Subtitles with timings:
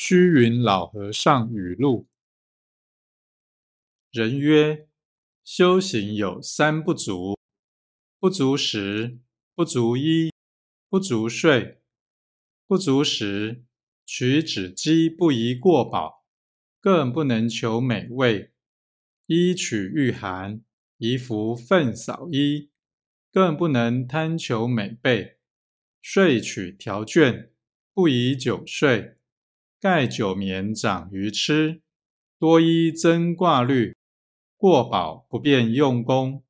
[0.00, 2.06] 虚云老和尚语录：
[4.12, 4.86] 人曰，
[5.42, 7.36] 修行有三不足：
[8.20, 9.18] 不足食，
[9.56, 10.32] 不足衣，
[10.88, 11.82] 不足睡。
[12.68, 13.64] 不足食，
[14.06, 16.24] 取止饥不宜过饱，
[16.78, 18.52] 更不能求美味；
[19.26, 20.62] 衣取御寒，
[20.98, 22.70] 宜服粪扫衣，
[23.32, 25.38] 更不能贪求美被；
[26.00, 27.50] 睡取调倦，
[27.92, 29.17] 不宜久睡。
[29.80, 31.82] 盖久眠长于痴，
[32.36, 33.96] 多衣增挂虑，
[34.56, 36.42] 过饱不便用功。